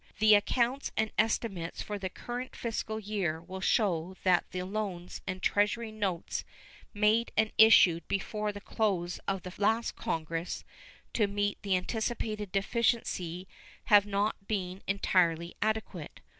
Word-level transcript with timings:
The 0.17 0.33
accounts 0.33 0.91
and 0.97 1.11
estimates 1.19 1.83
for 1.83 1.99
the 1.99 2.09
current 2.09 2.55
fiscal 2.55 2.99
year 2.99 3.39
will 3.39 3.61
show 3.61 4.15
that 4.23 4.45
the 4.49 4.63
loans 4.63 5.21
and 5.27 5.43
Treasury 5.43 5.91
notes 5.91 6.43
made 6.91 7.31
and 7.37 7.51
issued 7.59 8.07
before 8.07 8.51
the 8.51 8.59
close 8.61 9.19
of 9.27 9.43
the 9.43 9.53
last 9.59 9.95
Congress 9.95 10.63
to 11.13 11.27
meet 11.27 11.61
the 11.61 11.75
anticipated 11.77 12.51
deficiency 12.51 13.47
have 13.83 14.07
not 14.07 14.47
been 14.47 14.81
entirely 14.87 15.55
adequate. 15.61 16.19